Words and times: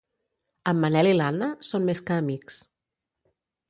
En 0.71 0.79
Manel 0.85 1.11
i 1.11 1.13
l'Anna 1.19 1.51
són 1.71 1.87
més 1.91 2.05
que 2.09 2.21
amics. 2.25 2.63